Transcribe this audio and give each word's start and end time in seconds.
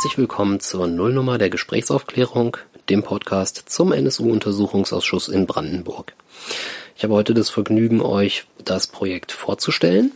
Herzlich 0.00 0.16
willkommen 0.16 0.60
zur 0.60 0.86
Nullnummer 0.86 1.36
der 1.36 1.50
Gesprächsaufklärung, 1.50 2.56
dem 2.88 3.02
Podcast 3.02 3.64
zum 3.66 3.92
NSU-Untersuchungsausschuss 3.92 5.28
in 5.28 5.44
Brandenburg. 5.44 6.14
Ich 6.96 7.04
habe 7.04 7.12
heute 7.12 7.34
das 7.34 7.50
Vergnügen, 7.50 8.00
euch 8.00 8.46
das 8.64 8.86
Projekt 8.86 9.30
vorzustellen. 9.30 10.12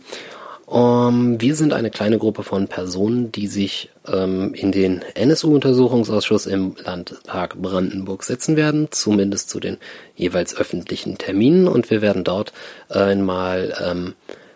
Um, 0.65 1.33
ähm, 1.35 1.39
wir 1.39 1.53
sind 1.53 1.71
eine 1.71 1.91
kleine 1.91 2.17
Gruppe 2.17 2.41
von 2.41 2.67
Personen, 2.67 3.31
die 3.31 3.45
sich 3.45 3.91
ähm, 4.11 4.55
in 4.55 4.71
den 4.71 5.03
NSU-Untersuchungsausschuss 5.13 6.47
im 6.47 6.75
Landtag 6.83 7.61
Brandenburg 7.61 8.23
setzen 8.23 8.55
werden, 8.55 8.87
zumindest 8.89 9.51
zu 9.51 9.59
den 9.59 9.77
jeweils 10.15 10.57
öffentlichen 10.57 11.19
Terminen. 11.19 11.67
Und 11.67 11.91
wir 11.91 12.01
werden 12.01 12.23
dort 12.23 12.53
einmal 12.89 13.77
ähm, 13.85 14.15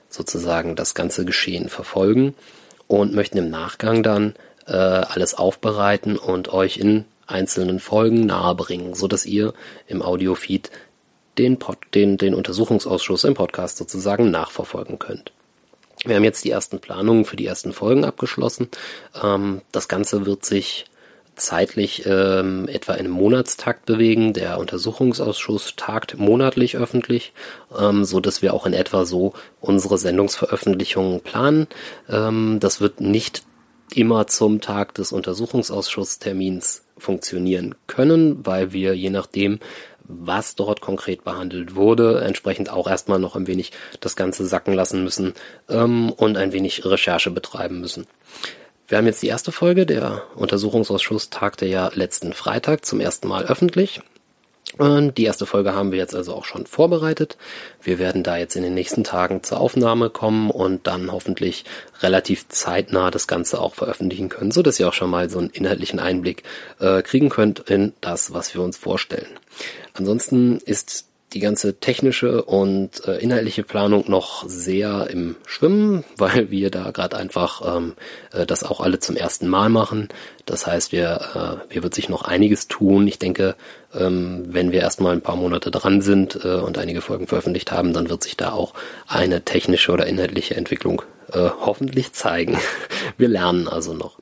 sozusagen 0.10 0.76
das 0.76 0.96
ganze 0.96 1.24
Geschehen 1.24 1.70
verfolgen 1.70 2.34
und 2.88 3.14
möchten 3.14 3.38
im 3.38 3.52
Nachgang 3.52 4.02
dann 4.02 4.34
äh, 4.70 4.76
alles 4.76 5.34
aufbereiten 5.34 6.18
und 6.18 6.54
euch 6.54 6.78
in 6.78 7.06
einzelnen 7.28 7.80
Folgen 7.80 8.26
nahebringen, 8.26 8.96
so 8.96 9.08
dass 9.08 9.26
ihr 9.26 9.54
im 9.88 10.02
Audiofeed 10.02 10.72
den, 11.38 11.58
Pod, 11.58 11.78
den, 11.94 12.18
den 12.18 12.34
Untersuchungsausschuss 12.34 13.24
im 13.24 13.34
Podcast 13.34 13.78
sozusagen 13.78 14.32
nachverfolgen 14.32 15.00
könnt. 15.00 15.32
Wir 16.06 16.16
haben 16.16 16.24
jetzt 16.24 16.46
die 16.46 16.52
ersten 16.52 16.80
Planungen 16.80 17.26
für 17.26 17.36
die 17.36 17.46
ersten 17.46 17.74
Folgen 17.74 18.06
abgeschlossen. 18.06 18.70
Ähm, 19.22 19.62
das 19.72 19.88
Ganze 19.88 20.26
wird 20.26 20.46
sich 20.46 20.86
zeitlich 21.36 22.06
ähm, 22.06 22.68
etwa 22.68 22.94
in 22.94 23.00
einem 23.00 23.12
Monatstakt 23.12 23.86
bewegen. 23.86 24.34
Der 24.34 24.60
Untersuchungsausschuss 24.60 25.76
tagt 25.76 26.18
monatlich 26.18 26.78
öffentlich, 26.78 27.34
ähm, 27.78 28.04
so 28.06 28.20
dass 28.20 28.42
wir 28.42 28.54
auch 28.54 28.66
in 28.66 28.74
etwa 28.74 29.06
so 29.06 29.34
unsere 29.62 29.98
Sendungsveröffentlichungen 29.98 31.22
planen. 31.22 31.68
Ähm, 32.10 32.58
das 32.60 32.82
wird 32.82 33.02
nicht 33.02 33.44
immer 33.94 34.28
zum 34.28 34.62
Tag 34.62 34.94
des 34.94 35.12
Untersuchungsausschusstermins 35.12 36.84
funktionieren 36.98 37.76
können, 37.88 38.46
weil 38.46 38.74
wir 38.74 38.96
je 38.96 39.10
nachdem, 39.10 39.60
was 40.04 40.56
dort 40.56 40.82
konkret 40.82 41.24
behandelt 41.24 41.76
wurde, 41.76 42.22
entsprechend 42.22 42.72
auch 42.72 42.88
erstmal 42.88 43.20
noch 43.20 43.36
ein 43.36 43.48
wenig 43.48 43.72
das 44.00 44.16
Ganze 44.16 44.46
sacken 44.46 44.74
lassen 44.74 45.04
müssen 45.04 45.34
ähm, 45.70 46.12
und 46.12 46.38
ein 46.38 46.52
wenig 46.52 46.86
Recherche 46.86 47.32
betreiben 47.32 47.80
müssen. 47.80 48.08
Wir 48.88 48.98
haben 48.98 49.06
jetzt 49.06 49.22
die 49.22 49.28
erste 49.28 49.52
Folge. 49.52 49.86
Der 49.86 50.24
Untersuchungsausschuss 50.36 51.30
tagte 51.30 51.68
ja 51.68 51.92
letzten 51.94 52.34
Freitag 52.34 52.86
zum 52.86 53.00
ersten 53.00 53.28
Mal 53.28 53.46
öffentlich. 53.46 54.02
Und 54.80 55.18
die 55.18 55.26
erste 55.26 55.46
Folge 55.46 55.76
haben 55.76 55.92
wir 55.92 56.00
jetzt 56.00 56.16
also 56.16 56.34
auch 56.34 56.46
schon 56.46 56.66
vorbereitet. 56.66 57.36
Wir 57.84 58.00
werden 58.00 58.24
da 58.24 58.38
jetzt 58.38 58.56
in 58.56 58.64
den 58.64 58.74
nächsten 58.74 59.04
Tagen 59.04 59.44
zur 59.44 59.60
Aufnahme 59.60 60.10
kommen 60.10 60.50
und 60.50 60.88
dann 60.88 61.12
hoffentlich 61.12 61.66
relativ 62.00 62.48
zeitnah 62.48 63.12
das 63.12 63.28
Ganze 63.28 63.60
auch 63.60 63.76
veröffentlichen 63.76 64.30
können, 64.30 64.52
so 64.52 64.62
dass 64.62 64.80
ihr 64.80 64.88
auch 64.88 64.94
schon 64.94 65.10
mal 65.10 65.30
so 65.30 65.40
einen 65.40 65.50
inhaltlichen 65.50 66.00
Einblick 66.00 66.44
äh, 66.80 67.02
kriegen 67.02 67.28
könnt 67.28 67.60
in 67.60 67.92
das, 68.00 68.32
was 68.34 68.54
wir 68.54 68.62
uns 68.62 68.78
vorstellen. 68.78 69.28
Ansonsten 69.96 70.60
ist 70.60 71.09
die 71.34 71.40
ganze 71.40 71.80
technische 71.80 72.44
und 72.44 73.06
äh, 73.08 73.18
inhaltliche 73.18 73.64
Planung 73.64 74.06
noch 74.08 74.48
sehr 74.48 75.10
im 75.10 75.36
Schwimmen, 75.46 76.04
weil 76.18 76.52
wir 76.52 76.72
da 76.72 76.92
gerade 76.92 77.18
einfach 77.18 77.78
ähm, 77.78 77.94
äh, 78.34 78.46
das 78.46 78.64
auch 78.64 78.80
alle 78.80 79.00
zum 79.00 79.16
ersten 79.16 79.48
Mal 79.48 79.70
machen. 79.70 80.10
Das 80.46 80.66
heißt, 80.66 80.92
wir, 80.92 81.62
äh, 81.70 81.74
hier 81.74 81.84
wird 81.84 81.94
sich 81.94 82.10
noch 82.10 82.24
einiges 82.24 82.68
tun. 82.68 83.08
Ich 83.08 83.20
denke, 83.20 83.56
ähm, 83.94 84.46
wenn 84.48 84.72
wir 84.72 84.82
erstmal 84.82 85.14
ein 85.14 85.22
paar 85.22 85.36
Monate 85.36 85.72
dran 85.72 86.02
sind 86.02 86.40
äh, 86.44 86.56
und 86.56 86.78
einige 86.78 87.02
Folgen 87.02 87.28
veröffentlicht 87.28 87.72
haben, 87.72 87.94
dann 87.94 88.10
wird 88.10 88.24
sich 88.24 88.38
da 88.38 88.52
auch 88.52 88.74
eine 89.08 89.42
technische 89.42 89.92
oder 89.92 90.08
inhaltliche 90.08 90.56
Entwicklung 90.56 91.04
äh, 91.34 91.50
hoffentlich 91.62 92.14
zeigen. 92.14 92.58
Wir 93.18 93.28
lernen 93.28 93.68
also 93.68 93.94
noch. 93.94 94.20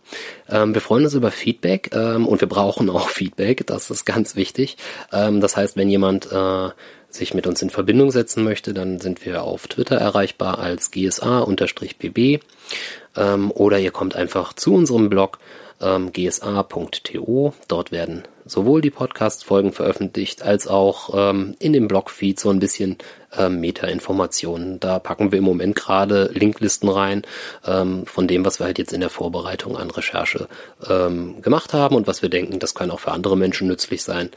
Ähm, 0.50 0.73
wir 0.73 0.81
freuen 0.81 1.03
uns 1.03 1.14
über 1.14 1.30
Feedback 1.30 1.91
ähm, 1.94 2.25
und 2.25 2.41
wir 2.41 2.47
brauchen 2.47 2.89
auch 2.89 3.09
Feedback. 3.09 3.67
Das 3.67 3.91
ist 3.91 4.05
ganz 4.05 4.36
wichtig. 4.36 4.77
Ähm, 5.11 5.42
das 5.42 5.58
heißt, 5.58 5.76
wenn 5.76 5.89
jemand 5.89 6.32
äh, 6.32 6.70
sich 7.09 7.33
mit 7.33 7.48
uns 7.48 7.61
in 7.61 7.70
Verbindung 7.70 8.11
setzen 8.11 8.43
möchte, 8.43 8.73
dann 8.73 8.99
sind 8.99 9.26
wir 9.26 9.43
auf 9.43 9.67
Twitter 9.67 9.98
erreichbar 9.98 10.59
als 10.59 10.92
gsa-bb 10.92 12.39
ähm, 13.15 13.52
oder 13.52 13.80
ihr 13.80 13.92
kommt 13.92 14.15
einfach 14.15 14.53
zu 14.53 14.73
unserem 14.73 15.09
Blog 15.09 15.39
ähm, 15.82 16.11
gsa.to. 16.11 17.54
Dort 17.67 17.92
werden 17.92 18.23
sowohl 18.45 18.82
die 18.82 18.92
Podcast-Folgen 18.92 19.73
veröffentlicht 19.73 20.42
als 20.42 20.67
auch 20.67 21.11
ähm, 21.14 21.55
in 21.60 21.73
dem 21.73 21.88
Blogfeed 21.88 22.39
so 22.39 22.49
ein 22.49 22.60
bisschen 22.60 22.98
ähm, 23.38 23.60
Meta-Informationen. 23.60 24.80
Da 24.80 24.99
packen 24.99 25.32
wir 25.32 25.39
im 25.39 25.45
Moment 25.45 25.76
gerade 25.76 26.30
Linklisten 26.33 26.89
rein 26.89 27.23
ähm, 27.65 28.05
von 28.05 28.27
dem, 28.27 28.45
was 28.45 28.60
wir 28.60 28.65
halt 28.65 28.77
jetzt 28.77 28.93
in 28.93 29.02
der 29.02 29.10
Vorbereitung 29.10 29.77
an 29.77 29.92
Recherche 29.92 30.48
ähm, 30.89 31.42
gemacht 31.42 31.73
haben 31.73 31.95
und 31.95 32.08
was 32.08 32.21
wir 32.21 32.30
denken, 32.30 32.59
das 32.59 32.73
kann 32.73 32.92
auch 32.92 32.99
für 32.99 33.11
andere 33.11 33.38
Menschen 33.38 33.67
nützlich 33.67 34.04
sein. 34.04 34.30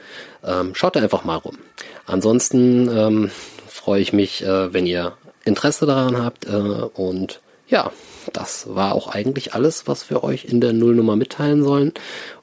Ähm, 0.44 0.74
schaut 0.74 0.96
da 0.96 1.00
einfach 1.00 1.24
mal 1.24 1.36
rum. 1.36 1.58
Ansonsten 2.06 2.88
ähm, 2.88 3.30
freue 3.66 4.00
ich 4.00 4.12
mich, 4.12 4.42
äh, 4.42 4.72
wenn 4.72 4.86
ihr 4.86 5.14
Interesse 5.44 5.86
daran 5.86 6.22
habt 6.22 6.46
äh, 6.46 6.50
und 6.50 7.40
ja, 7.70 7.92
das 8.32 8.74
war 8.74 8.94
auch 8.94 9.08
eigentlich 9.08 9.54
alles, 9.54 9.86
was 9.86 10.10
wir 10.10 10.22
euch 10.22 10.44
in 10.44 10.60
der 10.60 10.72
Nullnummer 10.72 11.16
mitteilen 11.16 11.62
sollen 11.62 11.92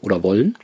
oder 0.02 0.24
wollen. 0.24 0.58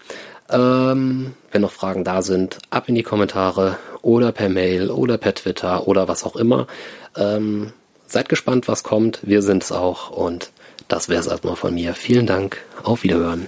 Ähm, 0.49 1.33
wenn 1.51 1.61
noch 1.61 1.71
Fragen 1.71 2.03
da 2.03 2.21
sind, 2.21 2.57
ab 2.69 2.89
in 2.89 2.95
die 2.95 3.03
Kommentare 3.03 3.77
oder 4.01 4.31
per 4.31 4.49
Mail 4.49 4.89
oder 4.89 5.17
per 5.17 5.35
Twitter 5.35 5.87
oder 5.87 6.07
was 6.07 6.23
auch 6.23 6.35
immer. 6.35 6.67
Ähm, 7.15 7.71
seid 8.07 8.29
gespannt, 8.29 8.67
was 8.67 8.83
kommt. 8.83 9.19
Wir 9.23 9.41
sind 9.41 9.63
es 9.63 9.71
auch 9.71 10.09
und 10.09 10.51
das 10.87 11.09
wäre 11.09 11.19
es 11.19 11.27
erstmal 11.27 11.55
von 11.55 11.73
mir. 11.73 11.93
Vielen 11.93 12.27
Dank. 12.27 12.57
Auf 12.83 13.03
Wiederhören. 13.03 13.47